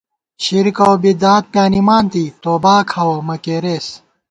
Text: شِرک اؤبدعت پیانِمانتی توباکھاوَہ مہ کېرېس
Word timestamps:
شِرک 0.43 0.77
اؤبدعت 0.87 1.43
پیانِمانتی 1.53 2.25
توباکھاوَہ 2.43 3.17
مہ 3.27 3.35
کېرېس 3.43 3.87